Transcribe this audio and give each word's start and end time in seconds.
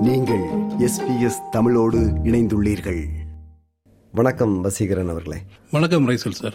நீங்கள் 0.00 0.40
எஸ்பிஎஸ் 0.78 1.48
தமிழோடு 1.50 1.98
இணைந்துள்ளீர்கள். 2.24 3.04
வணக்கம் 4.12 4.64
வசீகரன் 4.64 5.08
அவர்களே. 5.08 5.36
வணக்கம் 5.70 6.08
ரைசல் 6.08 6.30
சார். 6.30 6.54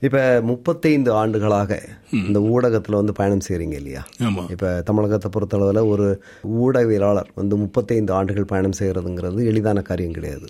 இப்ப 0.00 0.40
முப்பத்தைந்து 0.42 1.12
ஆண்டுகளாக 1.12 1.88
இந்த 2.10 2.38
ஊடகத்துல 2.38 2.90
வந்து 2.90 3.12
பயணம் 3.12 3.40
செய்றீங்க 3.48 3.72
இல்லையா? 3.72 4.06
இப்ப 4.48 4.82
தமிழகத்தை 4.84 5.30
பொறுத்தளவுல 5.30 5.86
ஒரு 5.86 6.22
ஊடகவியலாளர் 6.60 7.28
வந்து 7.34 7.56
முப்பத்தைந்து 7.56 8.12
ஆண்டுகள் 8.12 8.44
பயணம் 8.44 8.72
செய்யறதுங்கிறது 8.78 9.44
எளிதான 9.44 9.82
காரியம் 9.82 10.12
கிடையாது. 10.12 10.46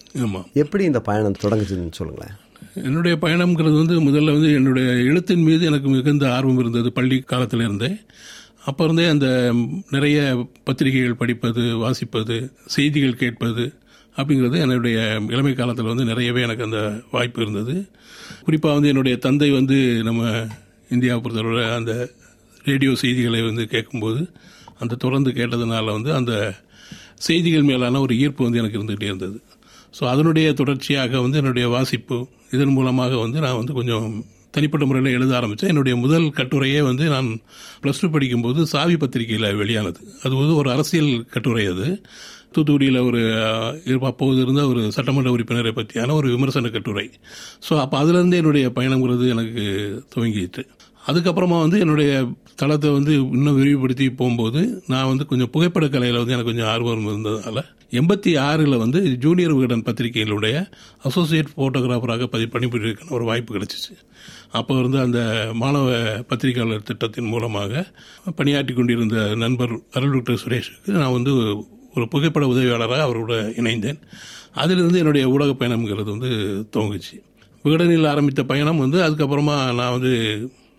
எப்படி 0.52 0.84
இந்த 0.84 1.00
பயணம் 1.00 1.34
தொடங்குச்சுன்னு 1.42 1.92
சொல்லுங்களேன். 1.92 2.34
என்னுடைய 2.74 3.16
பயணம்ங்கிறது 3.20 3.86
வந்து 3.86 4.00
முதல்ல 4.00 4.32
வந்து 4.32 4.52
என்னுடைய 4.52 4.90
எழுத்தின் 4.90 5.42
மீது 5.42 5.66
எனக்கு 5.66 5.88
மிகுந்த 5.88 6.34
ஆர்வம் 6.34 6.58
இருந்தது 6.58 6.92
பள்ளி 6.92 7.20
காலத்தில் 7.20 7.60
இருந்தே 7.60 7.96
அப்போ 8.66 8.84
இருந்தே 8.84 9.06
அந்த 9.08 9.28
நிறைய 9.90 10.18
பத்திரிகைகள் 10.64 11.20
படிப்பது 11.20 11.62
வாசிப்பது 11.82 12.36
செய்திகள் 12.66 13.20
கேட்பது 13.22 13.64
அப்படிங்கிறது 14.16 14.58
என்னுடைய 14.64 14.98
இளமை 15.28 15.52
காலத்தில் 15.54 15.90
வந்து 15.92 16.04
நிறையவே 16.04 16.42
எனக்கு 16.42 16.64
அந்த 16.64 16.80
வாய்ப்பு 17.10 17.42
இருந்தது. 17.42 17.74
குறிப்பாக 18.44 18.74
வந்து 18.74 18.88
என்னுடைய 18.88 19.16
தந்தை 19.16 19.50
வந்து 19.50 19.78
நம்ம 20.02 20.22
இந்தியாவை 20.90 21.20
பொறுத்தவரை 21.22 21.64
அந்த 21.70 21.92
ரேடியோ 22.64 22.92
செய்திகளை 22.94 23.40
வந்து 23.42 23.64
கேட்கும்போது 23.66 24.22
அந்த 24.78 24.94
தொடர்ந்து 24.94 25.30
கேட்டதுனால 25.30 25.84
வந்து 25.92 26.10
அந்த 26.14 26.32
செய்திகள் 27.18 27.62
மேலான 27.62 28.00
ஒரு 28.00 28.14
ஈர்ப்பு 28.18 28.44
வந்து 28.44 28.58
எனக்கு 28.58 28.78
இருந்துகிட்டே 28.78 29.10
இருந்தது. 29.10 29.36
ஸோ 29.98 30.04
அதனுடைய 30.04 30.48
தொடர்ச்சியாக 30.52 31.20
வந்து 31.20 31.38
என்னுடைய 31.38 31.66
வாசிப்பு 31.68 32.16
இதன் 32.50 32.74
மூலமாக 32.78 33.16
வந்து 33.16 33.38
நான் 33.40 33.56
வந்து 33.56 33.72
கொஞ்சம் 33.72 34.08
தனிப்பட்ட 34.56 34.84
முறையில் 34.86 35.16
எழுத 35.18 35.34
ஆரம்பித்தேன் 35.36 35.72
என்னுடைய 35.72 35.94
முதல் 36.04 36.26
கட்டுரையே 36.38 36.80
வந்து 36.82 37.04
நான் 37.14 37.28
ப்ளஸ் 37.82 38.00
டூ 38.00 38.08
படிக்கும்போது 38.10 38.60
சாவி 38.66 38.96
பத்திரிகையில் 38.96 39.58
வெளியானது. 39.62 40.00
அது 40.24 40.34
வந்து 40.34 40.56
ஒரு 40.62 40.70
அரசியல் 40.70 41.12
கட்டுரை 41.30 41.66
அது. 41.66 41.88
தூத்துக்குடியில் 42.54 42.98
ஒரு 43.06 43.20
அப்போது 44.02 44.38
இருந்த 44.42 44.62
ஒரு 44.66 44.82
சட்டமன்ற 44.92 45.30
உறுப்பினரை 45.30 45.72
பற்றியான 45.78 46.12
ஒரு 46.12 46.28
விமர்சன 46.28 46.68
கட்டுரை. 46.68 47.06
ஸோ 47.66 47.72
அப்போ 47.80 47.96
அதுலேருந்து 48.02 48.40
என்னுடைய 48.40 48.66
பயணங்கிறது 48.76 49.24
எனக்கு 49.34 49.64
துவங்கிட்டு. 50.14 50.62
அதுக்கப்புறமா 51.06 51.56
வந்து 51.64 51.78
என்னுடைய 51.78 52.10
தளத்தை 52.54 52.90
வந்து 52.90 53.12
இன்னும் 53.36 53.58
விரிவுபடுத்தி 53.58 54.06
போகும்போது 54.10 54.60
நான் 54.86 55.06
வந்து 55.06 55.24
கொஞ்சம் 55.26 55.50
புகைப்பட 55.50 55.86
கலையில் 55.88 56.20
வந்து 56.20 56.32
எனக்கு 56.32 56.50
கொஞ்சம் 56.50 56.70
ஆர்வம் 56.72 57.06
இருந்ததால் 57.06 57.68
எண்பத்தி 57.98 58.30
ஆறில் 58.38 58.76
வந்து 58.76 59.00
ஜூனியர் 59.16 59.54
விகடன் 59.54 59.84
பத்திரிகையிலுடைய 59.86 60.54
அசோசியேட் 61.02 61.52
ஃபோட்டோகிராஃபராக 61.52 62.26
பதி 62.26 62.46
பணிபுரிவதற்கான 62.46 63.14
ஒரு 63.18 63.24
வாய்ப்பு 63.24 63.54
கிடைச்சிச்சு. 63.56 63.92
அப்போ 64.50 64.72
வந்து 64.80 64.98
அந்த 64.98 65.20
மாணவ 65.54 65.92
பத்திரிகையாளர் 66.30 66.82
திட்டத்தின் 66.82 67.30
மூலமாக 67.34 67.84
பணியாற்றி 68.34 68.74
கொண்டிருந்த 68.74 69.18
நண்பர் 69.34 69.74
அருள் 69.92 70.14
டாக்டர் 70.16 70.42
சுரேஷுக்கு 70.44 70.98
நான் 71.02 71.16
வந்து 71.18 71.34
ஒரு 71.94 72.06
புகைப்பட 72.08 72.46
உதவியாளராக 72.46 73.06
அவரோட 73.08 73.32
இணைந்தேன். 73.60 74.00
அதிலிருந்து 74.62 74.98
என்னுடைய 74.98 75.24
ஊடக 75.28 75.52
பயணம்ங்கிறது 75.52 76.10
வந்து 76.14 76.30
துவங்குச்சு. 76.74 77.16
விகடனில் 77.64 78.10
ஆரம்பித்த 78.10 78.42
பயணம் 78.44 78.82
வந்து 78.84 78.98
அதுக்கப்புறமா 79.06 79.56
நான் 79.80 79.94
வந்து 79.98 80.14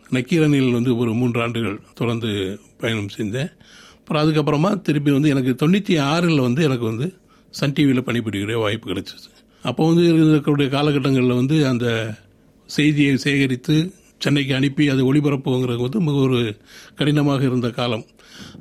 நக்கீரனில் 0.10 0.72
வந்து 0.72 0.98
ஒரு 0.98 1.14
மூன்று 1.14 1.42
ஆண்டுகள் 1.42 1.80
தொடர்ந்து 1.94 2.60
பயணம் 2.78 3.14
செஞ்சேன் 3.18 3.52
அப்புறம் 4.00 4.22
அதுக்கப்புறமா 4.24 4.82
திருப்பி 4.82 5.12
வந்து 5.12 5.30
எனக்கு 5.30 5.68
தொண்ணூற்றி 5.68 6.02
ஆறில் 6.02 6.40
வந்து 6.40 6.64
எனக்கு 6.64 6.86
வந்து 6.86 7.14
சன் 7.50 7.74
டிவியில் 7.74 8.04
பணிபுரிகிற 8.04 8.60
வாய்ப்பு 8.60 8.94
கிடைச்சிது 8.94 9.30
அப்போ 9.64 9.88
வந்து 9.88 10.04
இருக்கக்கூடிய 10.14 10.70
காலகட்டங்களில் 10.70 11.36
வந்து 11.36 11.68
அந்த 11.68 12.18
செய்தியை 12.66 13.18
சேகரித்து 13.18 13.94
சென்னைக்கு 14.18 14.56
அனுப்பி 14.56 14.90
அதை 14.90 15.04
ஒளிபரப்புங்கிறது 15.04 15.82
வந்து 15.82 16.00
மிக 16.00 16.18
ஒரு 16.18 16.58
கடினமாக 16.96 17.44
இருந்த 17.44 17.70
காலம். 17.70 18.06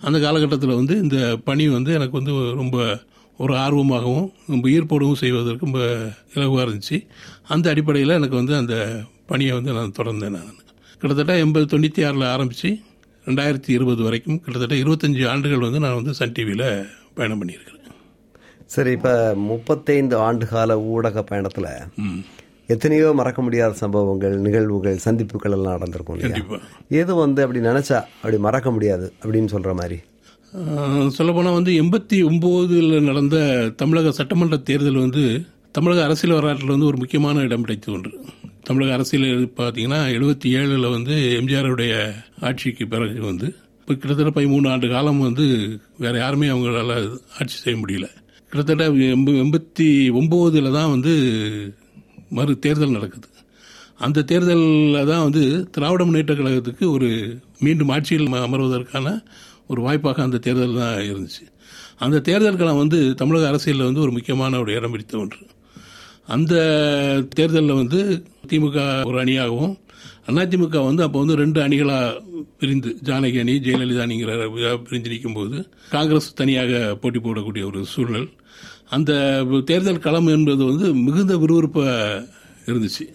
அந்த 0.00 0.18
காலகட்டத்தில் 0.18 0.74
வந்து 0.74 0.98
இந்த 0.98 1.36
பணி 1.44 1.68
வந்து 1.68 1.92
எனக்கு 1.92 2.12
வந்து 2.12 2.54
ரொம்ப 2.54 3.00
ஒரு 3.36 3.54
ஆர்வமாகவும் 3.54 4.32
ரொம்ப 4.46 4.68
ஈர்ப்போடவும் 4.68 5.12
செய்வதற்கு 5.12 5.64
ரொம்ப 5.64 5.80
இலகுவாக 6.34 6.66
இருந்துச்சு. 6.66 7.06
அந்த 7.48 7.70
அடிப்படையில் 7.70 8.08
எனக்கு 8.08 8.36
வந்து 8.36 8.56
அந்த 8.56 9.02
பணியை 9.26 9.52
வந்து 9.52 9.72
நான் 9.72 9.96
தொடர்ந்தேன் 9.98 10.36
நான். 10.38 10.65
கிட்டத்தட்ட 11.00 11.32
எண்பது 11.44 11.66
தொண்ணூற்றி 11.72 12.02
ஆறில் 12.08 12.26
ஆரம்பித்து 12.34 12.68
ரெண்டாயிரத்தி 13.26 13.70
இருபது 13.76 14.02
வரைக்கும் 14.06 14.38
கிட்டத்தட்ட 14.44 14.76
இருபத்தஞ்சி 14.82 15.22
ஆண்டுகள் 15.32 15.64
வந்து 15.66 15.80
நான் 15.84 15.98
வந்து 15.98 16.12
சன் 16.18 16.34
டிவியில் 16.36 16.68
பயணம் 17.16 17.40
பண்ணியிருக்கிறேன். 17.40 17.82
சரி 18.74 18.90
இப்ப 18.96 19.10
முப்பத்தைந்து 19.50 20.16
ஆண்டுகால 20.26 20.76
ஊடக 20.92 21.24
பயணத்துல 21.30 21.66
எத்தனையோ 22.74 23.08
மறக்க 23.18 23.40
முடியாத 23.46 23.72
சம்பவங்கள் 23.82 24.34
நிகழ்வுகள் 24.46 25.04
சந்திப்புகள் 25.06 25.54
எல்லாம் 25.56 25.76
நடந்திருக்கும் 25.76 26.16
இல்லையா? 26.16 26.32
கண்டிப்பாக 26.32 26.96
எது 27.00 27.12
வந்து 27.24 27.42
அப்படி 27.44 27.60
நினைச்சா 27.68 27.98
அப்படி 28.20 28.38
மறக்க 28.46 28.70
முடியாது 28.76 29.06
அப்படின்னு 29.22 29.52
சொல்ற 29.54 29.72
மாதிரி? 29.80 29.98
சொல்லப்போனால் 31.18 31.58
வந்து 31.58 31.72
எண்பத்தி 31.82 32.18
ஒம்போதில் 32.30 32.90
நடந்த 33.10 33.36
தமிழக 33.82 34.12
சட்டமன்ற 34.18 34.58
தேர்தல் 34.70 35.04
வந்து 35.04 35.24
தமிழக 35.78 36.02
அரசியல் 36.04 36.36
வரலாற்றில் 36.38 36.74
வந்து 36.74 36.90
ஒரு 36.90 36.98
முக்கியமான 37.02 37.42
இடம் 37.48 37.64
பிடித்த 37.64 37.92
ஒன்று. 37.96 38.12
தமிழக 38.66 38.92
அரசியல் 38.92 39.52
பார்த்தீங்கன்னா 39.56 40.00
எழுபத்தி 40.10 40.44
ஏழில் 40.44 40.90
வந்து 40.90 41.42
எம்ஜிஆருடைய 41.42 42.14
ஆட்சிக்கு 42.40 42.88
பிறகு 42.88 43.20
வந்து 43.20 43.54
இப்போ 43.80 43.94
கிட்டத்தட்ட 43.94 44.40
பதிமூணு 44.40 44.68
ஆண்டு 44.68 44.88
காலம் 44.88 45.18
வந்து 45.18 45.78
வேறு 45.98 46.18
யாருமே 46.18 46.48
அவங்களால 46.48 47.18
ஆட்சி 47.38 47.56
செய்ய 47.56 47.78
முடியல. 47.78 48.08
கிட்டத்தட்ட 48.50 48.88
எண்ப- 48.88 49.44
எண்பத்தி 49.44 50.10
ஒம்போதில் 50.10 50.72
தான் 50.72 50.90
வந்து 50.90 51.14
மறு 52.30 52.58
தேர்தல் 52.58 52.90
நடக்குது. 52.90 53.28
அந்த 53.98 54.22
தேர்தலில் 54.22 55.06
தான் 55.06 55.22
வந்து 55.22 55.70
திராவிட 55.70 56.04
முன்னேற்ற 56.04 56.34
கழகத்துக்கு 56.34 56.90
ஒரு 56.90 57.38
மீண்டும் 57.58 57.88
ஆட்சியில் 57.88 58.32
ம- 58.32 58.36
அமர்வதற்கான 58.36 59.24
ஒரு 59.66 59.82
வாய்ப்பாக 59.82 60.22
அந்த 60.22 60.38
தேர்தல் 60.38 60.76
தான் 60.76 60.96
இருந்துச்சு. 60.96 61.52
அந்த 61.98 62.20
தேர்தல் 62.20 62.56
களம் 62.56 62.76
வந்து 62.76 63.14
தமிழக 63.14 63.48
அரசியலில் 63.48 63.84
வந்து 63.84 64.00
ஒரு 64.00 64.12
முக்கியமான 64.12 64.60
ஒரு 64.60 64.74
இடம் 64.74 64.90
பிடித்த 64.90 65.18
ஒன்று. 65.18 65.36
அந்த 66.26 66.54
தேர்தலில் 67.34 67.80
வந்து 67.80 68.00
திமுக 68.48 68.78
ஒரு 69.04 69.18
அணியாகவும் 69.24 69.74
அதிமுக 70.30 70.78
வந்து 70.84 71.02
அப்போ 71.02 71.18
வந்து 71.18 71.34
ரெண்டு 71.36 71.58
அணிகளாக 71.66 72.20
பிரிந்து 72.58 72.90
ஜானகி 73.08 73.38
அணி 73.42 73.52
ஜெயலலிதா 73.66 74.02
அணிங்கிற 74.06 74.32
இதா 74.60 74.72
பிரிஞ்சு 74.88 75.10
நிற்கும்போது 75.12 75.56
காங்கிரஸ் 75.90 76.34
தனியாக 76.34 76.94
போட்டி 76.94 77.18
போடக்கூடிய 77.18 77.64
ஒரு 77.64 77.84
சூழல். 77.84 78.26
அந்த 78.96 79.12
தேர்தல் 79.64 80.04
களம் 80.06 80.26
என்பது 80.26 80.62
வந்து 80.64 80.94
மிகுந்த 80.94 81.36
விறுவிறுப்பாக 81.36 82.26
இருந்துச்சு. 82.66 83.06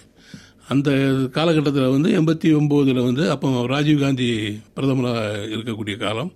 அந்த 0.68 0.90
காலகட்டத்தில் 1.32 1.94
வந்து 1.96 2.10
எண்பத்தி 2.20 2.50
ஒம்போதில் 2.60 3.04
வந்து 3.04 3.24
அப்போ 3.30 3.50
ராஜீவ்காந்தி 3.74 4.30
பிரதமராக 4.76 5.22
இருக்கக்கூடிய 5.56 5.98
காலம். 5.98 6.32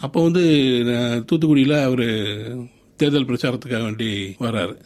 அப்போ 0.00 0.22
வந்து 0.22 0.42
தூத்துக்குடியில் 1.28 1.76
அவர் 1.82 2.06
தேர்தல் 2.96 3.28
பிரச்சாரத்துக்காக 3.30 3.82
வேண்டி 3.82 4.10
வராரு. 4.40 4.76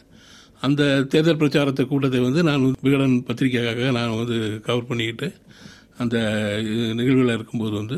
அந்த 0.63 0.81
தேர்தல் 1.11 1.39
பிரச்சாரத்தை 1.39 1.83
கூட்டத்தை 1.85 2.19
வந்து 2.21 2.41
நான் 2.43 2.65
விகடன் 2.81 3.15
பத்திரிகைக்காக 3.27 3.91
நான் 3.91 4.17
வந்து 4.17 4.35
கவர் 4.67 4.89
பண்ணிக்கிட்டு 4.89 5.27
அந்த 5.97 6.17
நிகழ்வில் 6.99 7.35
இருக்கும்போது 7.35 7.73
வந்து 7.81 7.97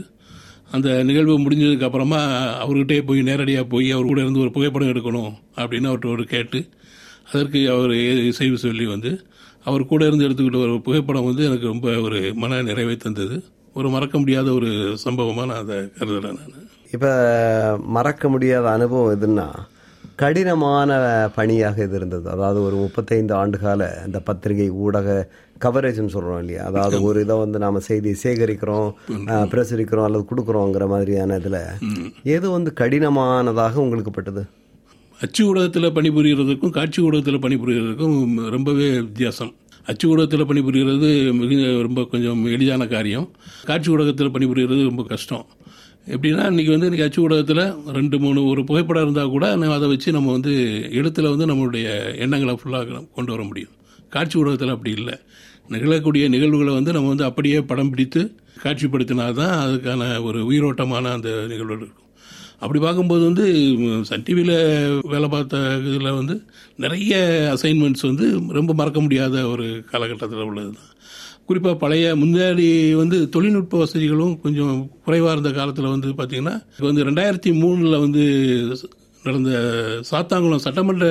அந்த 0.71 0.89
நிகழ்வு 1.03 1.35
முடிஞ்சதுக்கு 1.39 1.87
அப்புறமா 1.87 2.19
அவர்கிட்டே 2.63 2.97
போய் 3.05 3.21
நேரடியாக 3.21 3.65
போய் 3.65 3.87
அவர் 3.91 4.09
கூட 4.09 4.21
இருந்து 4.21 4.43
ஒரு 4.45 4.51
புகைப்படம் 4.51 4.91
எடுக்கணும் 4.93 5.31
அப்படின்னு 5.57 5.89
அவர்கிட்ட 5.89 6.09
ஒரு 6.11 6.25
கேட்டு 6.25 6.59
அதற்கு 7.31 7.59
அவர் 7.69 7.93
இசைவு 8.29 8.57
சொல்லி 8.57 8.85
வந்து 8.85 9.11
அவர் 9.65 9.83
கூட 9.85 10.01
இருந்து 10.05 10.25
எடுத்துக்கிட்ட 10.27 10.59
ஒரு 10.65 10.81
புகைப்படம் 10.81 11.27
வந்து 11.29 11.43
எனக்கு 11.45 11.65
ரொம்ப 11.65 11.87
ஒரு 12.01 12.19
மன 12.35 12.61
நிறைவை 12.61 12.95
தந்தது. 12.97 13.37
ஒரு 13.75 13.87
மறக்க 13.89 14.15
முடியாத 14.19 14.47
ஒரு 14.53 14.69
சம்பவமாக 14.97 15.47
நான் 15.47 15.63
அதை 15.63 15.77
கருதுறேன் 15.97 16.37
நான். 16.39 16.53
இப்போ 16.91 17.11
மறக்க 17.89 18.29
முடியாத 18.29 18.65
அனுபவம் 18.69 19.13
எதுன்னா 19.15 19.47
கடினமான 20.21 20.89
பணியாக 21.37 21.77
இது 21.85 21.95
இருந்தது. 21.99 22.27
அதாவது 22.33 22.59
ஒரு 22.67 22.75
முப்பத்தைந்து 22.83 23.33
ஆண்டுகால 23.39 23.87
இந்த 24.07 24.19
பத்திரிகை 24.27 24.67
ஊடக 24.83 25.07
கவரேஜ்னு 25.65 26.13
சொல்கிறோம் 26.13 26.39
இல்லையா? 26.43 26.61
அதாவது 26.69 26.97
ஒரு 27.07 27.17
இதை 27.25 27.35
வந்து 27.43 27.57
நாம் 27.63 27.85
செய்தி 27.87 28.11
சேகரிக்கிறோம் 28.23 28.89
பிரசரிக்கிறோம் 29.25 29.49
பிரசுரிக்கிறோம் 29.53 30.05
அல்லது 30.07 30.29
கொடுக்குறோங்கிற 30.31 30.85
மாதிரியான 30.93 31.37
இதில் 31.41 31.59
எது 32.35 32.45
வந்து 32.55 32.71
கடினமானதாக 32.81 33.81
உங்களுக்கு 33.85 34.13
பட்டது? 34.17 34.43
அச்சு 35.19 35.41
ஊடகத்தில் 35.49 35.95
பணிபுரிகிறதுக்கும் 35.97 36.73
காட்சி 36.77 36.99
ஊடகத்தில் 37.07 37.43
பணிபுரிகிறதுக்கும் 37.45 38.17
ரொம்பவே 38.55 38.87
வித்தியாசம். 39.07 39.53
அச்சு 39.91 40.05
ஊடகத்தில் 40.11 40.49
பணிபுரிகிறது 40.49 41.09
மிக 41.41 41.61
ரொம்ப 41.87 42.03
கொஞ்சம் 42.13 42.41
எளிதான 42.55 42.87
காரியம். 42.95 43.27
காட்சி 43.69 43.89
ஊடகத்தில் 43.95 44.33
பணிபுரிகிறது 44.37 44.81
ரொம்ப 44.91 45.03
கஷ்டம். 45.13 45.45
எப்படின்னா 46.13 46.43
இன்றைக்கி 46.51 46.71
வந்து 46.73 46.87
இன்றைக்கி 46.87 47.05
அச்சு 47.05 47.21
ஊடகத்தில் 47.21 47.61
ரெண்டு 47.97 48.17
மூணு 48.23 48.39
ஒரு 48.49 48.61
புகைப்படம் 48.63 49.05
இருந்தால் 49.05 49.31
கூட 49.35 49.45
நம்ம 49.55 49.75
அதை 49.77 49.87
வச்சு 49.91 50.09
நம்ம 50.11 50.31
வந்து 50.31 50.51
எழுத்தில் 50.99 51.31
வந்து 51.31 51.45
நம்மளுடைய 51.51 51.85
எண்ணங்களை 52.23 52.53
ஃபுல்லாக 52.59 52.99
கொண்டு 53.15 53.31
வர 53.33 53.43
முடியும். 53.43 53.71
காட்சி 54.09 54.35
ஊடகத்தில் 54.41 54.73
அப்படி 54.75 54.91
இல்லை. 54.99 55.15
நிகழக்கூடிய 55.69 56.25
நிகழ்வுகளை 56.35 56.73
வந்து 56.73 56.91
நம்ம 56.95 57.11
வந்து 57.13 57.27
அப்படியே 57.29 57.59
படம் 57.71 57.91
பிடித்து 57.93 58.21
காட்சிப்படுத்தினா 58.63 59.25
தான் 59.41 59.55
அதுக்கான 59.65 60.09
ஒரு 60.27 60.41
உயிரோட்டமான 60.49 61.11
அந்த 61.17 61.29
நிகழ்வு 61.53 61.77
இருக்கும். 61.79 62.01
அப்படி 62.63 62.79
பார்க்கும்போது 62.85 63.23
வந்து 63.29 63.45
சன் 64.09 64.25
டிவியில் 64.27 64.55
வேலை 65.13 65.27
பார்த்த 65.29 65.63
இதில் 65.89 66.17
வந்து 66.19 66.35
நிறைய 66.83 67.15
அசைன்மெண்ட்ஸ் 67.55 68.05
வந்து 68.11 68.27
ரொம்ப 68.59 68.73
மறக்க 68.73 68.99
முடியாத 69.01 69.47
ஒரு 69.53 69.65
காலகட்டத்தில் 69.91 70.47
உள்ளது 70.49 70.71
தான் 70.77 70.91
குறிப்பாக 71.47 71.75
பழைய 71.75 72.05
முன்னாடி 72.15 72.67
வந்து 72.95 73.17
தொழில்நுட்ப 73.29 73.77
வசதிகளும் 73.77 74.35
கொஞ்சம் 74.41 74.75
குறைவாக 75.05 75.33
இருந்த 75.35 75.51
காலத்தில் 75.51 75.93
வந்து 75.93 76.09
பார்த்திங்கன்னா 76.19 76.55
இப்போ 76.75 76.87
வந்து 76.89 77.05
ரெண்டாயிரத்தி 77.09 77.51
மூணில் 77.61 78.03
வந்து 78.05 78.23
நடந்த 79.23 79.51
சாத்தாங்குளம் 80.11 80.63
சட்டமன்ற 80.65 81.05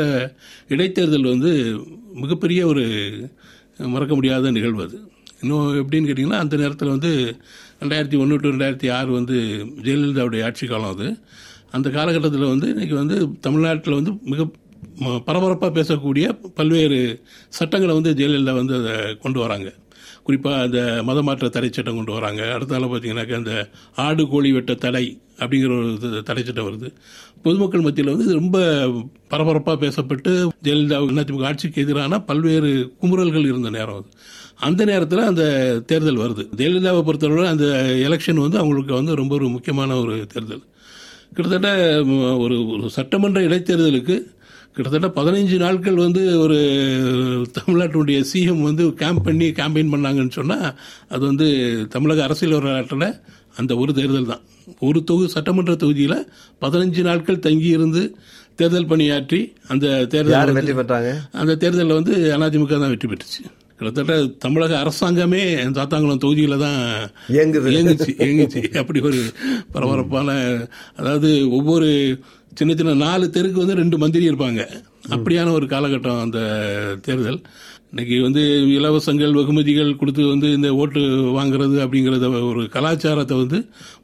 இடைத்தேர்தல் 0.74 1.30
வந்து 1.32 1.52
மிகப்பெரிய 2.22 2.60
ஒரு 2.66 2.84
மறக்க 3.94 4.12
முடியாத 4.14 4.50
நிகழ்வு 4.50 4.82
அது. 4.86 4.98
இன்னும் 5.42 5.70
எப்படின்னு 5.80 6.08
கேட்டிங்கன்னா 6.08 6.42
அந்த 6.44 6.56
நேரத்தில் 6.56 6.94
வந்து 6.94 7.12
ரெண்டாயிரத்தி 7.82 8.18
ஒன்று 8.22 8.40
டு 8.42 8.52
ரெண்டாயிரத்தி 8.54 8.90
ஆறு 8.98 9.10
வந்து 9.12 9.36
ஜெயலலிதாவுடைய 9.86 10.44
ஆட்சி 10.48 10.66
காலம் 10.66 10.92
அது. 10.94 11.06
அந்த 11.76 11.88
காலகட்டத்தில் 11.90 12.52
வந்து 12.52 12.68
இன்றைக்கி 12.74 12.94
வந்து 13.02 13.16
தமிழ்நாட்டில் 13.40 13.98
வந்து 14.00 14.12
மிக 14.32 14.42
பரபரப்பாக 15.28 15.72
பேசக்கூடிய 15.78 16.26
பல்வேறு 16.58 16.98
சட்டங்களை 17.58 17.94
வந்து 17.94 18.12
ஜெயலலிதா 18.20 18.54
வந்து 18.60 18.74
அதை 18.80 18.94
கொண்டு 19.24 19.38
வராங்க. 19.44 19.68
குறிப்பாக 20.24 20.62
அந்த 20.62 20.80
மதமாற்ற 21.06 21.48
தடை 21.48 21.68
சட்டம் 21.72 21.94
கொண்டு 21.94 22.12
வராங்க. 22.12 22.42
அடுத்தால 22.42 22.82
பார்த்தீங்கன்னாக்கா 22.82 23.34
அந்த 23.34 23.68
ஆடு 23.96 24.28
கோழி 24.28 24.52
வெட்ட 24.52 24.74
தடை 24.74 25.20
அப்படிங்கிற 25.38 25.78
ஒரு 25.78 25.92
இது 25.92 26.22
தடை 26.22 26.44
சட்டம் 26.44 26.68
வருது. 26.68 26.92
பொதுமக்கள் 27.42 27.80
மத்தியில் 27.80 28.16
வந்து 28.16 28.32
ரொம்ப 28.32 28.58
பரபரப்பாக 29.28 29.86
பேசப்பட்டு 29.86 30.48
ஜெயலலிதா 30.64 30.98
அதிமுக 31.08 31.44
ஆட்சிக்கு 31.44 31.82
எதிரான 31.82 32.20
பல்வேறு 32.20 32.92
குமுறல்கள் 33.02 33.44
இருந்த 33.44 33.70
நேரம் 33.70 33.96
அது. 33.96 34.06
அந்த 34.54 34.84
நேரத்தில் 34.84 35.18
அந்த 35.18 35.44
தேர்தல் 35.86 36.18
வருது. 36.18 36.48
ஜெயலலிதாவை 36.56 37.02
பொறுத்தவரை 37.02 37.46
அந்த 37.46 37.64
எலெக்ஷன் 38.08 38.44
வந்து 38.46 38.58
அவங்களுக்கு 38.58 38.94
வந்து 38.94 39.14
ரொம்ப 39.14 39.34
ஒரு 39.34 39.48
முக்கியமான 39.48 39.96
ஒரு 39.96 40.26
தேர்தல். 40.26 40.62
கிட்டத்தட்ட 41.34 41.68
ஒரு 42.38 42.66
ஒரு 42.66 42.90
சட்டமன்ற 42.90 43.40
இடைத்தேர்தலுக்கு 43.40 44.33
கிட்டத்தட்ட 44.76 45.08
பதினைஞ்சு 45.16 45.56
நாட்கள் 45.64 45.98
வந்து 46.04 46.22
ஒரு 46.44 46.56
தமிழ்நாட்டினுடைய 47.58 48.20
சிஎம் 48.30 48.64
வந்து 48.68 48.84
கேம்ப் 49.02 49.24
பண்ணி 49.26 49.46
கேம்பெயின் 49.58 49.92
பண்ணாங்கன்னு 49.94 50.36
சொன்னால் 50.38 50.68
அது 51.14 51.22
வந்து 51.30 51.48
தமிழக 51.94 52.22
அரசியல் 52.26 52.56
வரலாற்றில் 52.58 53.08
அந்த 53.60 53.72
ஒரு 53.82 53.90
தேர்தல் 53.98 54.30
தான். 54.30 54.42
ஒரு 54.86 54.98
தொகுதி 55.08 55.28
சட்டமன்ற 55.34 55.74
தொகுதியில் 55.82 56.18
பதினஞ்சு 56.62 57.02
நாட்கள் 57.08 57.44
தங்கி 57.46 57.68
இருந்து 57.76 58.02
தேர்தல் 58.60 58.90
பணியாற்றி 58.92 59.40
அந்த 59.72 59.86
தேர்தல் 60.12 60.56
வெற்றி 60.58 60.74
பெற்றாங்க? 60.80 61.10
அந்த 61.42 61.52
தேர்தலில் 61.64 61.98
வந்து 62.00 62.14
அதிமுக 62.48 62.74
தான் 62.82 62.92
வெற்றி 62.94 63.08
பெற்றுச்சு. 63.12 63.42
கிட்டத்தட்ட 63.78 64.14
தமிழக 64.44 64.72
அரசாங்கமே 64.82 65.40
சாத்தாங்குளம் 65.78 66.22
தொகுதியில் 66.24 66.62
தான் 66.64 66.78
இயங்குச்சு. 67.36 68.12
இயங்குச்சு. 68.24 68.60
அப்படி 68.82 69.00
ஒரு 69.08 69.20
பரபரப்பான 69.74 70.28
அதாவது 71.00 71.30
ஒவ்வொரு 71.58 71.88
சின்ன 72.58 72.74
சின்ன 72.78 72.92
நாலு 73.04 73.24
தெருக்கு 73.36 73.62
வந்து 73.62 73.80
ரெண்டு 73.82 73.96
மந்திரி 74.02 74.24
இருப்பாங்க. 74.30 74.62
அப்படியான 75.14 75.52
ஒரு 75.58 75.66
காலகட்டம் 75.72 76.20
அந்த 76.24 76.40
தேர்தல். 77.06 77.38
இன்னைக்கு 77.90 78.16
வந்து 78.22 78.42
இலவசங்கள் 78.76 79.34
வெகுமதிகள் 79.38 79.90
கொடுத்து 79.98 80.22
வந்து 80.30 80.46
இந்த 80.52 80.68
ஓட்டு 80.82 81.00
வாங்குறது 81.36 81.76
அப்படிங்கிறத 81.84 82.28
ஒரு 82.50 82.62
கலாச்சாரத்தை 82.76 83.34
வந்து 83.42 83.58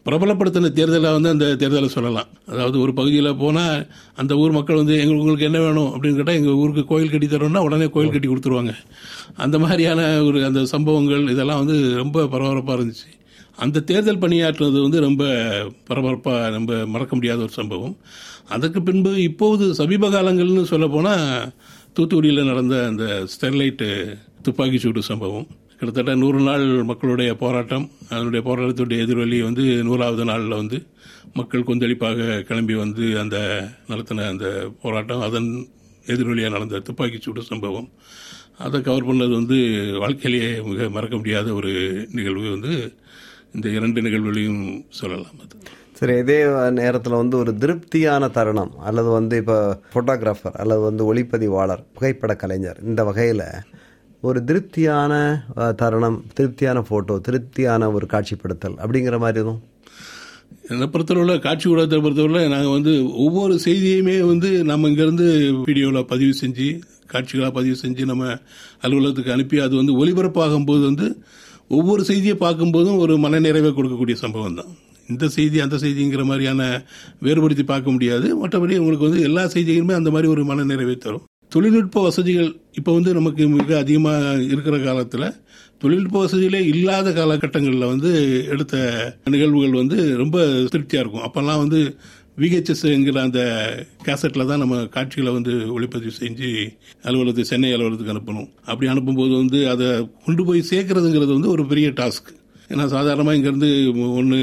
பிரபலப்படுத்தின 0.07 0.71
தேர்தலாக 0.79 1.17
வந்து 1.19 1.33
அந்த 1.35 1.47
தேர்தலை 1.63 1.89
சொல்லலாம். 1.97 2.29
அதாவது 2.53 2.77
ஒரு 2.85 2.93
பகுதியில் 2.99 3.39
போனால் 3.43 3.87
அந்த 4.23 4.35
ஊர் 4.43 4.57
மக்கள் 4.59 4.81
வந்து 4.83 4.95
எங்களுக்கு 5.01 5.25
உங்களுக்கு 5.25 5.49
என்ன 5.51 5.61
வேணும் 5.67 5.91
அப்படின்னு 5.95 6.21
கேட்டால் 6.21 6.39
எங்கள் 6.41 6.61
ஊருக்கு 6.63 6.85
கோயில் 6.93 7.13
கட்டி 7.15 7.31
தரோம்னா 7.33 7.65
உடனே 7.69 7.89
கோயில் 7.97 8.15
கட்டி 8.17 8.31
கொடுத்துருவாங்க. 8.31 8.75
அந்த 9.47 9.59
மாதிரியான 9.65 10.03
ஒரு 10.29 10.41
அந்த 10.51 10.63
சம்பவங்கள் 10.75 11.25
இதெல்லாம் 11.37 11.63
வந்து 11.65 11.79
ரொம்ப 12.03 12.27
பரபரப்பாக 12.35 12.79
இருந்துச்சு. 12.79 13.09
அந்த 13.65 13.83
தேர்தல் 13.91 14.23
பணியாற்றுவது 14.25 14.79
வந்து 14.85 14.99
ரொம்ப 15.07 15.25
பரபரப்பாக 15.89 16.51
ரொம்ப 16.57 16.73
மறக்க 16.95 17.13
முடியாத 17.15 17.41
ஒரு 17.47 17.55
சம்பவம். 17.61 17.95
அதற்கு 18.55 18.81
பின்பு 18.83 19.13
இப்போது 19.23 19.65
சமீப 19.81 20.11
காலங்கள்னு 20.15 20.63
சொல்ல 20.73 20.87
போனால் 20.89 21.25
தூத்துக்குடியில் 21.97 22.49
நடந்த 22.51 22.77
அந்த 22.91 23.07
ஸ்டெர்லைட்டு 23.33 23.89
துப்பாக்கி 24.43 24.79
சூடு 24.79 25.03
சம்பவம். 25.11 25.49
கிட்டத்தட்ட 25.79 26.15
நூறு 26.23 26.41
நாள் 26.41 26.65
மக்களுடைய 26.91 27.31
போராட்டம் 27.43 27.85
அதனுடைய 28.09 28.43
போராட்டத்துடைய 28.49 29.05
எதிரொலி 29.05 29.39
வந்து 29.43 29.65
நூறாவது 29.89 30.25
நாளில் 30.25 30.59
வந்து 30.61 30.79
மக்கள் 31.39 31.69
கொந்தளிப்பாக 31.69 32.41
கிளம்பி 32.49 32.75
வந்து 32.75 33.05
அந்த 33.23 33.37
நடத்தின 33.91 34.27
அந்த 34.33 34.47
போராட்டம் 34.83 35.25
அதன் 35.29 35.49
எதிரொலியாக 36.07 36.55
நடந்த 36.57 36.83
துப்பாக்கி 36.89 37.19
சூடு 37.19 37.43
சம்பவம். 37.43 37.89
அதை 38.65 38.79
கவர் 38.81 39.09
பண்ணது 39.09 39.33
வந்து 39.41 39.59
வாழ்க்கையிலேயே 40.03 40.51
மிக 40.71 40.89
மறக்க 40.97 41.15
முடியாத 41.17 41.49
ஒரு 41.55 41.73
நிகழ்வு 42.13 42.49
வந்து 42.51 42.75
இந்த 43.55 43.69
இரண்டு 43.77 44.01
நிகழ்வுகளையும் 44.03 44.63
சொல்லலாம் 44.99 45.39
அது. 45.43 45.55
சரி 45.99 46.15
இதே 46.19 46.37
நேரத்தில் 46.79 47.21
வந்து 47.21 47.37
ஒரு 47.37 47.53
திருப்தியான 47.59 48.29
தருணம் 48.37 48.73
அல்லது 48.89 49.11
வந்து 49.17 49.35
இப்போ 49.43 49.57
ஃபோட்டோகிராஃபர் 49.93 50.57
அல்லது 50.57 50.83
வந்து 50.87 51.03
ஒளிப்பதிவாளர் 51.11 51.83
புகைப்பட 51.95 52.35
கலைஞர் 52.35 52.79
இந்த 52.85 53.03
வகையில் 53.09 53.45
ஒரு 54.23 54.39
திருப்தியான 54.45 55.13
தருணம் 55.77 56.19
திருப்தியான 56.35 56.79
ஃபோட்டோ 56.89 57.15
திருப்தியான 57.27 57.91
ஒரு 57.93 58.07
காட்சிப்படுத்தல் 58.07 58.79
அப்படிங்கிற 58.83 59.19
மாதிரி 59.19 59.41
எதுவும்? 59.41 59.61
என்னை 60.71 60.87
பொறுத்தளவில் 60.87 61.43
காட்சி 61.45 61.67
ஊடகத்தை 61.71 61.99
பொறுத்தவரை 61.99 62.43
நாங்கள் 62.49 62.75
வந்து 62.75 62.93
ஒவ்வொரு 63.25 63.55
செய்தியுமே 63.65 64.17
வந்து 64.25 64.51
நம்ம 64.65 64.89
இங்கேருந்து 64.89 65.27
வீடியோவில் 65.69 66.09
பதிவு 66.13 66.35
செஞ்சு 66.41 66.69
காட்சிகளாக 67.07 67.53
பதிவு 67.53 67.77
செஞ்சு 67.83 68.03
நம்ம 68.05 68.25
அலுவலகத்துக்கு 68.85 69.35
அனுப்பி 69.37 69.59
அது 69.61 69.75
வந்து 69.77 69.97
ஒளிபரப்பாகும் 70.01 70.67
போது 70.67 70.83
வந்து 70.91 71.07
ஒவ்வொரு 71.79 72.03
செய்தியை 72.11 72.37
பார்க்கும்போதும் 72.45 73.01
ஒரு 73.03 73.15
மனநிறைவை 73.25 73.71
கொடுக்கக்கூடிய 73.75 74.17
சம்பவம் 74.23 74.57
தான். 74.61 74.71
இந்த 75.13 75.27
செய்தி 75.35 75.59
அந்த 75.65 75.77
செய்திங்கிற 75.83 76.23
மாதிரியான 76.31 76.63
வேறுபடுத்தி 77.27 77.65
பார்க்க 77.71 77.95
முடியாது. 77.97 78.27
மற்றபடி 78.43 78.75
உங்களுக்கு 78.83 79.09
வந்து 79.09 79.27
எல்லா 79.29 79.43
செய்திகளுமே 79.55 79.95
அந்த 79.99 80.11
மாதிரி 80.15 80.29
ஒரு 80.35 80.43
மனநிறைவை 80.51 80.97
தரும். 81.05 81.25
தொழில்நுட்ப 81.55 82.01
வசதிகள் 82.07 82.51
இப்போ 82.79 82.91
வந்து 82.97 83.13
நமக்கு 83.17 83.45
மிக 83.55 83.71
அதிகமாக 83.85 84.35
இருக்கிற 84.53 84.77
காலத்தில் 84.85 85.27
தொழில்நுட்ப 85.83 86.19
வசதிகளே 86.25 86.61
இல்லாத 86.73 87.09
காலகட்டங்களில் 87.19 87.91
வந்து 87.93 88.11
எடுத்த 88.55 88.75
நிகழ்வுகள் 89.35 89.81
வந்து 89.81 89.99
ரொம்ப 90.23 90.37
திருப்தியாக 90.75 91.05
இருக்கும். 91.05 91.27
அப்போல்லாம் 91.29 91.63
வந்து 91.65 91.81
விஹெச்எஸ் 92.41 92.85
என்கிற 92.95 93.19
அந்த 93.27 93.41
கேசட்டில் 94.07 94.49
தான் 94.51 94.63
நம்ம 94.63 94.77
காட்சிகளை 94.95 95.31
வந்து 95.39 95.53
ஒளிப்பதிவு 95.77 96.13
செஞ்சு 96.21 96.51
அலுவலகத்துக்கு 97.09 97.51
சென்னை 97.53 97.71
அலுவலகத்துக்கு 97.77 98.15
அனுப்பணும். 98.15 98.49
அப்படி 98.71 98.87
அனுப்பும்போது 98.93 99.33
வந்து 99.43 99.59
அதை 99.73 99.89
கொண்டு 100.27 100.45
போய் 100.49 100.69
சேர்க்கறதுங்கிறது 100.71 101.33
வந்து 101.37 101.53
ஒரு 101.55 101.65
பெரிய 101.73 101.89
டாஸ்க் 102.01 102.31
ஏன்னா 102.73 102.85
சாதாரணமாக 102.95 103.37
இங்கேருந்து 103.39 103.71
ஒன்று 104.21 104.39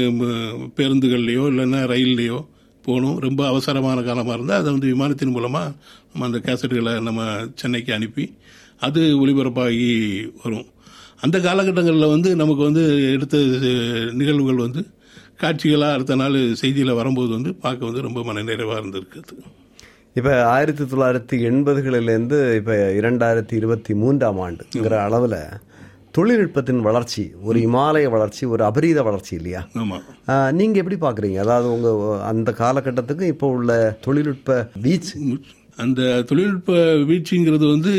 பேருந்துகள்லையோ 0.78 1.44
இல்லைன்னா 1.52 1.80
ரயில்லையோ 1.92 2.38
போகணும். 2.84 3.16
ரொம்ப 3.26 3.40
அவசரமான 3.52 4.02
காலமாக 4.08 4.36
இருந்தால் 4.36 4.60
அதை 4.62 4.68
வந்து 4.74 4.90
விமானத்தின் 4.92 5.34
மூலமாக 5.36 5.72
நம்ம 6.10 6.26
அந்த 6.28 6.38
கேசட்டுகளை 6.46 6.92
நம்ம 7.08 7.22
சென்னைக்கு 7.62 7.92
அனுப்பி 7.96 8.24
அது 8.86 9.00
ஒளிபரப்பாகி 9.22 9.88
வரும். 10.42 10.68
அந்த 11.24 11.36
காலகட்டங்களில் 11.46 12.12
வந்து 12.14 12.30
நமக்கு 12.42 12.62
வந்து 12.68 12.84
எடுத்த 13.14 13.38
நிகழ்வுகள் 14.20 14.64
வந்து 14.66 14.82
காட்சிகளாக 15.38 15.94
அடுத்த 15.94 16.16
நாள் 16.16 16.36
செய்தியில் 16.60 16.98
வரும்போது 16.98 17.30
வந்து 17.34 17.50
பார்க்க 17.62 17.88
வந்து 17.88 18.06
ரொம்ப 18.06 18.20
மனநிறைவாக 18.28 18.80
இருந்திருக்குது. 18.82 19.34
இப்போ 20.16 20.32
ஆயிரத்தி 20.52 20.84
தொள்ளாயிரத்தி 20.84 21.36
எண்பதுகளிலேருந்து 21.48 22.38
இப்போ 22.58 22.74
இரண்டாயிரத்தி 22.98 23.54
இருபத்தி 23.56 23.92
மூன்றாம் 24.00 24.40
ஆண்டுங்கிற 24.44 24.94
அளவில் 25.04 25.38
தொழில்நுட்பத்தின் 26.14 26.80
வளர்ச்சி 26.86 27.24
ஒரு 27.44 27.58
இமாலய 27.66 28.06
வளர்ச்சி 28.10 28.44
ஒரு 28.52 28.62
அபரீத 28.68 28.98
வளர்ச்சி 29.08 29.32
இல்லையா? 29.36 29.60
ஆமாம் 29.80 30.04
ஆஹ், 30.28 30.50
நீங்க 30.58 30.76
எப்படி 30.82 30.98
பாக்குறீங்க? 31.02 31.38
அதாவது 31.44 31.68
உங்க 31.74 31.88
அந்த 32.30 32.50
காலகட்டத்துக்கு 32.58 33.26
இப்போ 33.26 33.48
உள்ள 33.56 33.72
தொழில்நுட்ப 34.06 34.50
வீச்சு. 34.84 35.14
அந்த 35.78 36.00
தொழில்நுட்ப 36.28 36.72
வீழ்ச்சிங்கிறது 37.08 37.66
வந்து 37.66 37.92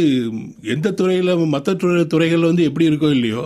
எந்த 0.73 0.87
துறையில் 0.93 1.31
மற்ற 1.53 1.75
துறை 1.75 2.01
துறைகளில் 2.07 2.49
வந்து 2.49 2.65
எப்படி 2.65 2.89
இருக்கோ 2.89 3.09
இல்லையோ 3.11 3.43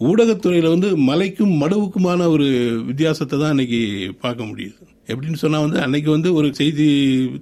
ஊடகத்துறையில் 0.00 0.68
வந்து 0.68 0.96
மலைக்கும் 0.96 1.54
மடுவுக்குமான 1.62 2.28
ஒரு 2.28 2.46
வித்தியாசத்தை 2.86 3.38
தான் 3.38 3.48
அன்னைக்கு 3.48 3.80
பார்க்க 4.20 4.44
முடியுது. 4.44 4.78
எப்படின்னு 5.08 5.42
சொன்னால் 5.42 5.60
வந்து 5.60 5.80
அன்னைக்கு 5.80 6.10
வந்து 6.10 6.34
ஒரு 6.34 6.54
செய்தி 6.54 6.86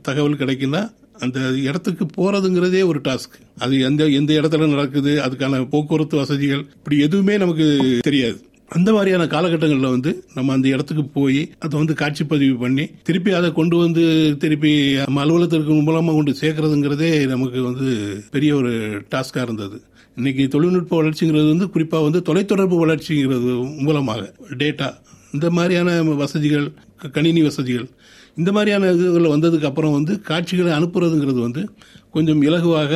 தகவல் 0.03 0.41
கிடைக்குன்னா 0.43 0.83
அந்த 1.21 1.39
இடத்துக்கு 1.41 2.05
போகிறதுங்கிறதே 2.17 2.83
ஒரு 2.85 2.99
டாஸ்க். 2.99 3.37
அது 3.59 3.81
எந்த 3.81 4.09
எந்த 4.09 4.33
இடத்துல 4.41 4.69
நடக்குது 4.69 5.13
அதுக்கான 5.25 5.69
போக்குவரத்து 5.71 6.17
வசதிகள் 6.17 6.65
இப்படி 6.77 6.99
எதுவுமே 6.99 7.37
நமக்கு 7.37 7.67
தெரியாது. 8.01 8.39
அந்த 8.71 8.93
மாதிரியான 8.93 9.27
காலகட்டங்களில் 9.27 9.95
வந்து 9.95 10.11
நம்ம 10.35 10.53
அந்த 10.53 10.67
இடத்துக்கு 10.69 11.05
போய் 11.05 11.41
அதை 11.59 11.75
வந்து 11.79 11.95
காட்சிப்பதிவு 12.01 12.57
பண்ணி 12.59 12.85
திருப்பி 13.03 13.31
அதை 13.31 13.49
கொண்டு 13.53 13.77
வந்து 13.77 14.03
திருப்பி 14.39 14.73
நம்ம 15.05 15.23
அலுவலகத்திற்கு 15.25 15.77
மூலமாக 15.87 16.17
கொண்டு 16.17 16.33
சேர்க்கறதுங்கிறதே 16.41 17.11
நமக்கு 17.27 17.63
வந்து 17.63 17.89
பெரிய 18.31 18.51
ஒரு 18.55 18.73
டாஸ்காக 19.15 19.43
இருந்தது. 19.43 19.79
இன்னைக்கு 20.17 20.49
தொழில்நுட்ப 20.49 21.03
வளர்ச்சிங்கிறது 21.03 21.49
வந்து 21.49 21.71
குறிப்பாக 21.71 22.03
வந்து 22.03 22.21
தொலைத்தொடர்பு 22.29 22.79
வளர்ச்சிங்கிறது 22.85 23.53
மூலமாக 23.87 24.23
டேட்டா 24.63 24.89
இந்த 25.33 25.51
மாதிரியான 25.51 26.03
வசதிகள் 26.23 26.67
கணினி 27.13 27.43
வசதிகள் 27.43 27.89
இந்த 28.37 28.51
மாதிரியான 28.53 28.91
இதுகள் 28.93 29.33
வந்ததுக்கு 29.35 29.65
அப்புறம் 29.65 29.93
வந்து 29.93 30.13
காட்சிகளை 30.21 30.73
அனுப்புறதுங்கிறது 30.73 31.41
வந்து 31.41 31.63
கொஞ்சம் 32.11 32.43
இலகுவாக 32.43 32.93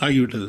ஆகிவிட்டது. 0.00 0.48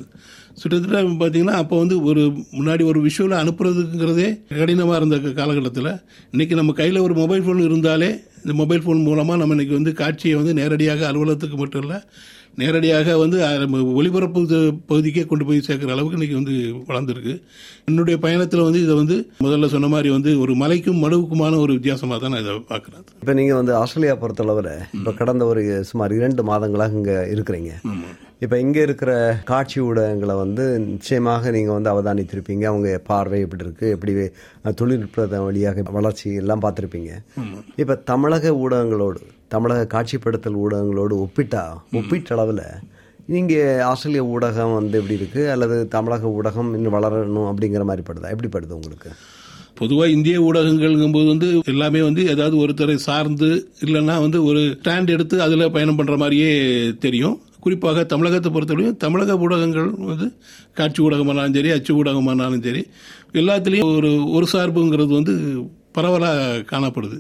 கிட்டத்தட்ட 0.62 1.02
பார்த்தீங்கன்னா 1.22 1.58
அப்போ 1.62 1.76
வந்து 1.82 1.96
ஒரு 2.10 2.22
முன்னாடி 2.58 2.84
ஒரு 2.92 3.00
விஷுவலை 3.08 3.36
அனுப்புறதுங்கிறதே 3.44 4.30
கடினமாக 4.62 4.98
இருந்த 5.00 5.18
காலகட்டத்தில். 5.42 5.92
இன்னைக்கு 6.34 6.56
நம்ம 6.60 6.74
கையில் 6.80 7.06
ஒரு 7.08 7.16
மொபைல் 7.22 7.44
ஃபோன் 7.46 7.68
இருந்தாலே 7.68 8.10
இந்த 8.44 8.54
மொபைல் 8.62 8.84
ஃபோன் 8.86 9.06
மூலமாக 9.10 9.40
நம்ம 9.42 9.56
இன்னைக்கு 9.56 9.78
வந்து 9.80 9.94
காட்சியை 10.02 10.36
வந்து 10.40 10.58
நேரடியாக 10.60 11.06
அலுவலகத்துக்கு 11.12 11.58
மட்டும் 11.62 11.84
இல்லை 11.86 12.00
நேரடியாக 12.62 13.16
வந்து 13.22 13.38
ஒளிபரப்பு 14.00 14.42
பகுதிக்கே 14.92 15.24
கொண்டு 15.32 15.46
போய் 15.48 15.66
சேர்க்குற 15.68 15.92
அளவுக்கு 15.96 16.18
இன்னைக்கு 16.18 16.38
வந்து 16.40 16.54
வளர்ந்துருக்கு. 16.90 17.34
என்னுடைய 17.90 18.16
பயணத்தில் 18.24 18.66
வந்து 18.68 18.80
இதை 18.86 18.96
வந்து 19.02 19.18
முதல்ல 19.46 19.68
சொன்ன 19.74 19.90
மாதிரி 19.94 20.12
வந்து 20.18 20.32
ஒரு 20.44 20.54
மலைக்கும் 20.64 21.02
மடுவுக்குமான 21.04 21.60
ஒரு 21.66 21.76
வித்தியாசமாக 21.78 22.20
தான் 22.24 22.34
நான் 22.36 22.44
இதை 22.46 22.56
பார்க்குறேன் 22.72 23.04
இப்போ 23.22 23.36
நீங்கள் 23.40 23.60
வந்து 23.62 23.76
ஆஸ்திரேலியா 23.82 24.16
பொறுத்தளவில் 24.24 24.72
இப்போ 25.00 25.14
கடந்த 25.22 25.46
ஒரு 25.52 25.64
சுமார் 25.92 26.18
இரண்டு 26.20 26.44
மாதங்களாக 26.52 26.98
இங்கே 27.02 27.18
இருக்கிறீங்க. 27.36 27.74
இப்போ 28.44 28.56
இங்கே 28.64 28.82
இருக்கிற 28.88 29.12
காட்சி 29.50 29.78
ஊடகங்களை 29.86 30.34
வந்து 30.42 30.64
நிச்சயமாக 30.80 31.52
நீங்கள் 31.56 31.76
வந்து 31.78 31.90
அவதானித்திருப்பீங்க. 31.94 32.64
அவங்க 32.72 32.90
பார்வை 33.10 33.38
எப்படி 33.46 33.64
இருக்குது 33.66 33.94
எப்படி 33.96 34.14
தொழில்நுட்ப 34.80 35.40
வழியாக 35.46 35.86
வளர்ச்சி 35.96 36.28
எல்லாம் 36.42 36.64
பார்த்துருப்பீங்க. 36.66 37.12
இப்போ 37.82 37.96
தமிழக 38.12 38.52
ஊடகங்களோடு 38.64 39.22
தமிழக 39.54 39.88
காட்சிப்படுத்தல் 39.96 40.60
ஊடகங்களோடு 40.66 41.16
ஒப்பிட்டா 41.26 41.64
ஒப்பீட்டளவில் 42.02 42.64
இங்கே 43.40 43.64
ஆஸ்திரேலிய 43.90 44.26
ஊடகம் 44.34 44.78
வந்து 44.80 45.00
எப்படி 45.02 45.18
இருக்குது 45.20 45.50
அல்லது 45.54 45.78
தமிழக 45.96 46.30
ஊடகம் 46.38 46.70
இன்னும் 46.78 46.96
வளரணும் 46.98 47.50
அப்படிங்கிற 47.52 47.84
மாதிரி 47.90 48.06
படுதா? 48.10 48.30
எப்படி 48.36 48.52
படுது 48.54 48.78
உங்களுக்கு? 48.80 49.10
பொதுவாக 49.80 50.14
இந்திய 50.18 50.38
ஊடகங்கள்ங்கும்போது 50.46 51.28
வந்து 51.34 51.48
எல்லாமே 51.72 52.00
வந்து 52.10 52.22
ஏதாவது 52.34 52.56
ஒருத்தரை 52.64 52.96
சார்ந்து 53.10 53.50
இல்லைன்னா 53.86 54.16
வந்து 54.28 54.40
ஒரு 54.50 54.62
ஸ்டாண்ட் 54.78 55.14
எடுத்து 55.16 55.36
அதில் 55.48 55.74
பயணம் 55.76 56.00
பண்ணுற 56.00 56.16
மாதிரியே 56.24 56.54
தெரியும். 57.06 57.36
குறிப்பாக 57.60 58.04
தமிழகத்தை 58.04 58.50
பொறுத்தவரையும் 58.52 58.98
தமிழக 58.98 59.38
ஊடகங்கள் 59.38 59.90
வந்து 60.12 60.28
காட்சி 60.74 61.04
ஊடகமானாலும் 61.04 61.56
சரி 61.56 61.72
அச்சு 61.72 62.04
ஊடகமானாலும் 62.04 62.64
சரி 62.64 62.84
எல்லாத்துலேயும் 63.34 63.96
ஒரு 63.98 64.12
ஒரு 64.32 64.48
சார்புங்கிறது 64.54 65.14
வந்து 65.20 65.34
பரவலாக 65.92 66.64
காணப்படுது. 66.72 67.18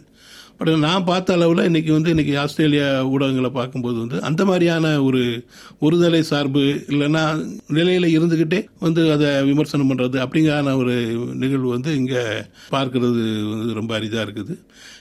பட் 0.59 0.77
நான் 0.77 1.03
பார்த்த 1.03 1.33
அளவில் 1.33 1.65
இன்னைக்கு 1.65 1.91
வந்து 1.93 2.09
இன்னைக்கு 2.09 2.37
ஆஸ்திரேலியா 2.39 3.07
ஊடகங்களை 3.07 3.49
பார்க்கும்போது 3.49 3.99
வந்து 3.99 4.21
அந்த 4.21 4.45
மாதிரியான 4.45 5.03
ஒரு 5.03 5.43
ஒருதலை 5.81 6.19
சார்பு 6.19 6.83
இல்லைன்னா 6.87 7.45
நிலையில 7.69 8.05
இருந்துகிட்டே 8.07 8.65
வந்து 8.79 9.11
அதை 9.11 9.43
விமர்சனம் 9.43 9.89
பண்றது 9.91 10.17
அப்படிங்கான 10.19 10.77
ஒரு 10.77 10.95
நிகழ்வு 11.33 11.69
வந்து 11.69 11.95
இங்க 11.95 12.45
பார்க்கறது 12.69 13.21
வந்து 13.49 13.73
ரொம்ப 13.73 13.99
அரிதா 13.99 14.21
இருக்குது. 14.27 14.55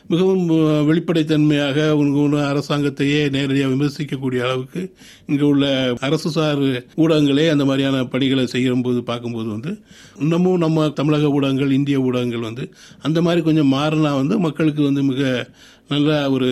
மிகவும் 0.09 0.45
வெளிப்படைத்தன்மையாக 0.87 1.91
உங்க 1.91 2.39
அரசாங்கத்தையே 2.39 3.31
நேரடியாக 3.31 3.75
விமர்சிக்கக்கூடிய 3.75 4.41
அளவுக்கு 4.43 4.93
இங்கே 5.27 5.43
உள்ள 5.43 5.95
அரசு 6.01 6.31
சார் 6.31 6.63
ஊடகங்களே 6.97 7.49
அந்த 7.49 7.65
மாதிரியான 7.65 8.05
பணிகளை 8.05 8.47
செய்யும்போது 8.47 9.03
பார்க்கும்போது 9.03 9.49
வந்து 9.49 9.79
இன்னமும் 10.19 10.59
நம்ம 10.59 10.89
தமிழக 10.89 11.29
ஊடகங்கள் 11.29 11.71
இந்திய 11.71 12.01
ஊடகங்கள் 12.01 12.41
வந்து 12.41 12.71
அந்த 13.03 13.23
மாதிரி 13.23 13.43
கொஞ்சம் 13.43 13.73
மாறினா 13.73 14.17
வந்து 14.17 14.39
மக்களுக்கு 14.39 14.83
வந்து 14.83 15.03
மிக 15.03 15.46
நல்ல 15.93 16.11
ஒரு 16.37 16.49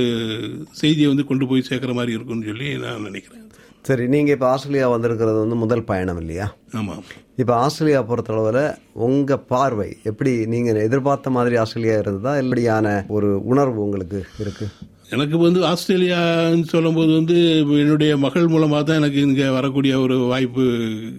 செய்தியை 0.83 1.09
வந்து 1.13 1.27
கொண்டு 1.31 1.47
போய் 1.51 1.69
சேர்க்கிற 1.71 1.95
மாதிரி 1.99 2.17
இருக்கும்னு 2.17 2.51
சொல்லி 2.51 2.69
நான் 2.85 3.07
நினைக்கிறேன். 3.11 3.41
சரி 3.89 4.05
நீங்கள் 4.13 4.35
இப்போ 4.35 4.47
ஆஸ்திரேலியா 4.51 4.87
வந்திருக்கிறது 4.93 5.39
வந்து 5.43 5.57
முதல் 5.63 5.89
பயணம் 5.91 6.21
இல்லையா? 6.21 6.47
ஆமாம் 6.79 7.03
இப்போ 7.43 7.53
ஆஸ்திரேலியா 7.65 8.01
பொறுத்தளவில் 8.11 8.63
உங்கள் 9.07 9.45
பார்வை 9.53 9.91
எப்படி 10.11 10.33
நீங்கள் 10.53 10.85
எதிர்பார்த்த 10.87 11.37
மாதிரி 11.37 11.57
ஆஸ்திரேலியா 11.63 11.99
இருந்ததா? 12.03 12.35
எப்படியான 12.43 12.97
ஒரு 13.17 13.31
உணர்வு 13.53 13.79
உங்களுக்கு 13.87 14.21
இருக்கு? 14.45 14.69
எனக்கு 15.15 15.37
வந்து 15.39 15.61
ஆஸ்திரேலியான்னு 15.71 16.67
சொல்லும்போது 16.73 17.11
வந்து 17.19 17.37
என்னுடைய 17.83 18.13
மகள் 18.25 18.53
மூலமாக 18.53 18.83
தான் 18.83 19.01
எனக்கு 19.01 19.19
இங்கே 19.29 19.49
வரக்கூடிய 19.57 19.95
ஒரு 20.05 20.17
வாய்ப்பு 20.33 20.65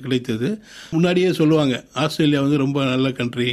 கிடைத்தது. 0.03 0.47
முன்னாடியே 0.93 1.29
சொல்லுவாங்க 1.39 1.75
ஆஸ்திரேலியா 2.03 2.41
வந்து 2.45 2.63
ரொம்ப 2.63 2.79
நல்ல 2.93 3.09
கண்ட்ரி 3.19 3.49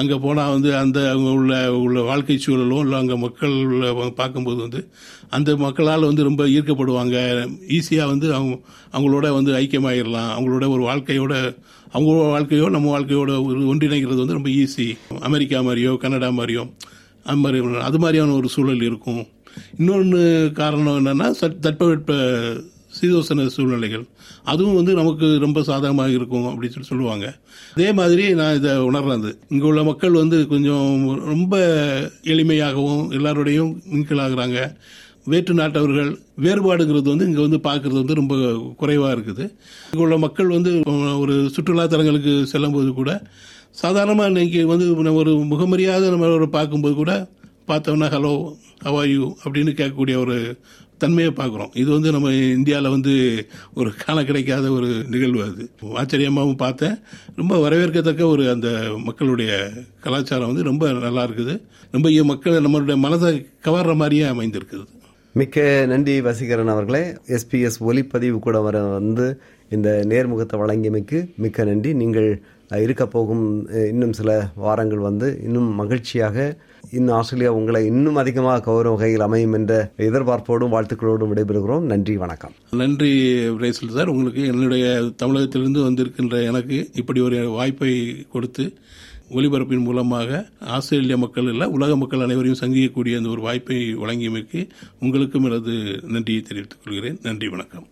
அங்கே 0.00 0.16
போனால் 0.24 0.52
வந்து 0.54 0.70
அந்த 0.76 0.98
அங்கே 1.10 1.32
உள்ள 1.38 1.52
உள்ள 1.82 1.98
வாழ்க்கை 2.08 2.36
சூழலும் 2.44 2.82
இல்லை 2.84 2.98
அங்கே 2.98 3.16
மக்கள் 3.24 3.54
உள்ள 3.66 4.10
பார்க்கும்போது 4.20 4.60
வந்து 4.66 4.80
அந்த 5.36 5.50
மக்களால் 5.56 6.08
வந்து 6.10 6.26
ரொம்ப 6.28 6.42
ஈர்க்கப்படுவாங்க. 6.54 7.16
ஈஸியாக 7.76 8.10
வந்து 8.12 8.26
அவங்க 8.38 8.54
அவங்களோட 8.96 9.28
வந்து 9.38 9.52
ஐக்கியமாயிடலாம் 9.60 10.32
அவங்களோட 10.36 10.66
ஒரு 10.74 10.82
வாழ்க்கையோட 10.90 11.34
அவங்க 11.92 12.12
வாழ்க்கையோ 12.34 12.68
நம்ம 12.76 12.90
வாழ்க்கையோட 12.96 13.32
ஒரு 13.46 13.60
ஒன்றிணைக்கிறது 13.72 14.22
வந்து 14.24 14.38
ரொம்ப 14.40 14.50
ஈஸி 14.62 14.88
அமெரிக்கா 15.20 15.60
மாதிரியோ 15.60 15.94
கனடா 15.96 16.30
மாதிரியோ 16.40 16.64
அது 17.30 17.40
மாதிரி 17.44 17.58
அது 17.88 17.98
மாதிரியான 17.98 18.34
ஒரு 18.40 18.48
சூழல் 18.48 18.86
இருக்கும். 18.90 19.22
இன்னொன்று 19.78 20.22
காரணம் 20.54 20.96
என்னென்னா 21.00 21.28
தட்பவெட்ப 21.66 22.12
சீதோசன 22.98 23.46
சூழ்நிலைகள். 23.54 24.04
அதுவும் 24.52 24.78
வந்து 24.78 24.92
நமக்கு 25.00 25.26
ரொம்ப 25.44 25.62
சாதகமாக 25.68 26.16
இருக்கும் 26.16 26.48
அப்படின்னு 26.50 26.74
சொல்லி 26.76 26.90
சொல்லுவாங்க. 26.92 27.26
அதே 27.76 27.88
மாதிரி 28.00 28.24
நான் 28.40 28.58
இதை 28.58 28.72
உணர்றது 28.88 29.30
இங்கே 29.54 29.66
உள்ள 29.70 29.82
மக்கள் 29.90 30.20
வந்து 30.22 30.38
கொஞ்சம் 30.52 30.90
ரொம்ப 31.32 31.54
எளிமையாகவும் 32.34 33.06
எல்லாரோடையும் 33.18 33.72
மிங்கிளாகிறாங்க 33.94 34.60
வேற்று 35.32 35.52
நாட்டவர்கள் 35.58 36.10
வேறுபாடுங்கிறது 36.44 37.08
வந்து 37.12 37.26
இங்கே 37.30 37.42
வந்து 37.46 37.60
பார்க்கறது 37.66 37.98
வந்து 38.02 38.20
ரொம்ப 38.20 38.34
குறைவாக 38.80 39.14
இருக்குது. 39.16 39.44
இங்கே 39.92 40.02
உள்ள 40.06 40.16
மக்கள் 40.24 40.50
வந்து 40.56 40.72
ஒரு 41.22 41.36
சுற்றுலா 41.54 41.86
தலங்களுக்கு 41.92 42.34
செல்லும்போது 42.52 42.90
கூட 43.00 43.12
சாதாரணமாக 43.82 44.30
இன்றைக்கி 44.32 44.60
வந்து 44.72 44.88
நம்ம 45.06 45.20
ஒரு 45.22 45.32
முகமரியாத 45.52 46.10
நம்ம 46.14 46.28
ஒரு 46.40 46.48
பார்க்கும்போது 46.56 46.94
கூட 47.00 47.12
பார்த்தோம்னா 47.70 48.08
ஹலோ 48.14 48.32
ஹவ் 48.86 48.98
யூ 49.12 49.24
அப்படின்னு 49.44 49.72
கேட்கக்கூடிய 49.78 50.16
ஒரு 50.24 50.36
தன்மையை 50.98 51.32
பார்க்குறோம். 51.36 51.72
இது 51.74 51.90
வந்து 51.90 52.10
நம்ம 52.10 52.28
இந்தியாவில் 52.32 52.94
வந்து 52.96 53.14
ஒரு 53.74 53.90
காண 54.02 54.24
கிடைக்காத 54.24 54.70
ஒரு 54.70 54.88
நிகழ்வு 55.12 55.42
அது. 55.42 55.64
ஆச்சரியமாகவும் 56.00 56.62
பார்த்தேன். 56.64 56.96
ரொம்ப 57.36 57.54
வரவேற்கத்தக்க 57.64 58.24
ஒரு 58.24 58.44
அந்த 58.50 58.68
மக்களுடைய 59.04 59.70
கலாச்சாரம் 60.00 60.46
வந்து 60.46 60.62
ரொம்ப 60.62 60.92
நல்லா 60.92 61.24
இருக்குது. 61.26 61.56
ரொம்ப 61.90 62.10
மக்கள் 62.24 62.64
நம்மளுடைய 62.66 62.96
மனதை 62.96 63.32
கவர்ற 63.64 63.94
மாதிரியே 63.94 64.26
அமைந்திருக்குது. 64.34 64.86
மிக்க 65.32 65.86
நன்றி 65.88 66.20
வசீகரன் 66.20 66.72
அவர்களே. 66.74 67.04
எஸ்பிஎஸ் 67.36 67.78
ஒலிப்பதிவு 67.80 68.38
கூட 68.38 68.60
வர 68.60 68.82
வந்து 68.98 69.26
இந்த 69.70 69.90
நேர்முகத்தை 70.08 70.56
வழங்கியமைக்கு 70.62 71.18
மிக்க 71.36 71.64
நன்றி. 71.64 71.92
நீங்கள் 72.02 72.28
இருக்க 72.84 73.04
போகும் 73.06 73.46
இன்னும் 73.90 74.12
சில 74.12 74.30
வாரங்கள் 74.54 74.98
வந்து 74.98 75.28
இன்னும் 75.44 75.68
மகிழ்ச்சியாக 75.80 76.36
இன்னும் 76.90 77.14
ஆஸ்திரேலியா 77.14 77.52
உங்களை 77.52 77.86
இன்னும் 77.86 78.16
அதிகமாக 78.16 78.60
கௌரவ 78.60 78.94
வகையில் 78.94 79.20
அமையும் 79.20 79.52
என்ற 79.52 79.92
எதிர்பார்ப்போடும் 79.96 80.72
வாழ்த்துக்களோடும் 80.74 81.30
விடைபெறுகிறோம். 81.34 81.80
நன்றி 81.80 82.16
வணக்கம். 82.16 82.52
நன்றி 82.70 83.38
பிரேசல் 83.48 83.88
சார். 83.88 84.08
உங்களுக்கு 84.08 84.46
என்னுடைய 84.46 85.12
தமிழகத்திலிருந்து 85.16 85.90
வந்திருக்கின்ற 85.90 86.44
எனக்கு 86.44 86.90
இப்படி 86.94 87.20
ஒரு 87.20 87.48
வாய்ப்பை 87.48 88.26
கொடுத்து 88.32 88.74
ஒலிபரப்பின் 89.30 89.78
மூலமாக 89.78 90.48
ஆஸ்திரேலிய 90.60 91.16
மக்கள் 91.16 91.44
இல்ல 91.44 91.68
உலக 91.68 91.96
மக்கள் 91.96 92.20
அனைவரையும் 92.20 92.58
சந்திக்கக்கூடிய 92.58 93.16
அந்த 93.16 93.28
ஒரு 93.28 93.40
வாய்ப்பை 93.40 93.96
வழங்கியமைக்கு 93.96 94.68
உங்களுக்கும் 95.00 95.44
எனது 95.44 96.00
நன்றியை 96.02 96.42
தெரிவித்துக் 96.42 96.78
கொள்கிறேன். 96.84 97.18
நன்றி 97.22 97.48
வணக்கம். 97.48 97.86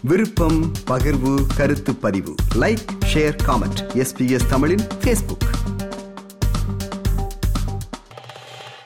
விருப்பம் 0.00 0.72
பகிர்வு 0.86 1.38
கருத்து 1.56 1.94
பதிவு. 1.94 2.34
லைக் 2.54 2.86
ஷேர் 3.14 3.36
காமெண்ட் 3.46 3.80
எஸ்பிஎஸ் 3.94 4.48
தமிழின் 4.48 4.84
ஃபேஸ்புக் 5.04 5.46